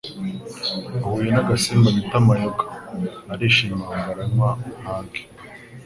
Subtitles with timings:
[1.05, 2.65] Uhuye n’agasimba bita Mayoga,
[3.33, 4.49] arishima ngo aranywa
[4.89, 5.23] ahage,